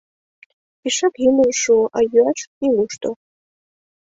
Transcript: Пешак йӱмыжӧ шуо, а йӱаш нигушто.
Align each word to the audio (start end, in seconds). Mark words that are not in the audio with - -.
Пешак 0.79 1.13
йӱмыжӧ 1.23 1.53
шуо, 1.61 1.85
а 1.97 1.99
йӱаш 2.11 2.39
нигушто. 2.59 3.09